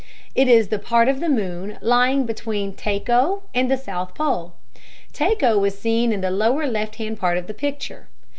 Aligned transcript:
It 0.33 0.47
is 0.47 0.69
the 0.69 0.79
part 0.79 1.07
of 1.09 1.19
the 1.19 1.29
moon 1.29 1.77
lying 1.79 2.25
between 2.25 2.73
Tycho 2.73 3.43
and 3.53 3.69
the 3.69 3.77
south 3.77 4.15
pole. 4.15 4.53
Tycho 5.13 5.63
is 5.63 5.77
seen 5.77 6.11
in 6.11 6.21
the 6.21 6.31
lower 6.31 6.65
left 6.65 6.95
hand 6.95 7.19
part 7.19 7.37
of 7.37 7.45
the 7.45 7.53
picture. 7.53 8.07